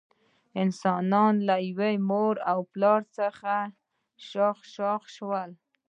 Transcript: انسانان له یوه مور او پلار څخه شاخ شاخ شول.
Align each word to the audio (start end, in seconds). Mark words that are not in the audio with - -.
انسانان 0.63 1.33
له 1.47 1.55
یوه 1.69 1.89
مور 2.09 2.35
او 2.51 2.59
پلار 2.71 3.01
څخه 3.17 3.55
شاخ 4.27 4.57
شاخ 4.73 5.01
شول. 5.15 5.51